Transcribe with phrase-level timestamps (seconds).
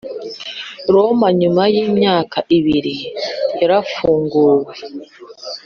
[0.93, 2.95] Roma Nyuma y imyaka ibiri
[3.59, 4.71] yarafunguwe.